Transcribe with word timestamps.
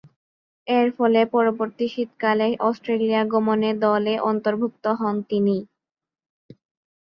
এরফলে, 0.67 1.21
পরবর্তী 1.33 1.85
শীতকালে 1.93 2.47
অস্ট্রেলিয়া 2.61 3.21
গমনে 3.33 3.71
দলে 3.83 4.13
অন্তর্ভুক্ত 4.29 4.85
হন 4.99 5.15
তিনি। 5.29 5.57